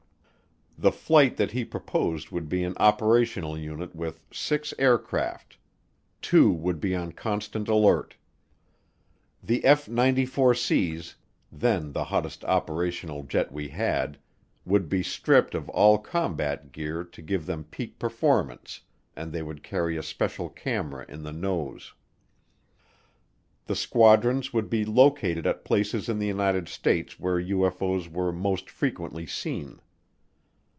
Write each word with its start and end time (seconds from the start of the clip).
The 0.77 0.91
flight 0.91 1.37
that 1.37 1.51
he 1.51 1.63
proposed 1.63 2.31
would 2.31 2.49
be 2.49 2.63
an 2.63 2.73
operational 2.77 3.55
unit 3.55 3.95
with 3.95 4.19
six 4.31 4.73
aircraft 4.79 5.59
two 6.23 6.49
would 6.51 6.79
be 6.81 6.95
on 6.95 7.11
constant 7.11 7.67
alert. 7.67 8.15
The 9.43 9.63
F 9.63 9.85
94C's, 9.85 11.17
then 11.51 11.91
the 11.91 12.05
hottest 12.05 12.43
operational 12.45 13.21
jet 13.21 13.51
we 13.51 13.67
had, 13.67 14.17
would 14.65 14.89
be 14.89 15.03
stripped 15.03 15.53
of 15.53 15.69
all 15.69 15.99
combat 15.99 16.71
gear 16.71 17.03
to 17.03 17.21
give 17.21 17.45
them 17.45 17.65
peak 17.65 17.99
performance, 17.99 18.81
and 19.15 19.31
they 19.31 19.43
would 19.43 19.61
carry 19.61 19.97
a 19.97 20.01
special 20.01 20.49
camera 20.49 21.05
in 21.07 21.21
the 21.21 21.33
nose. 21.33 21.93
The 23.67 23.75
squadrons 23.75 24.51
would 24.51 24.67
be 24.67 24.83
located 24.83 25.45
at 25.45 25.63
places 25.63 26.09
in 26.09 26.17
the 26.17 26.25
United 26.25 26.67
States 26.67 27.19
where 27.19 27.39
UFO's 27.39 28.09
were 28.09 28.31
most 28.33 28.67
frequently 28.67 29.27
seen. 29.27 29.79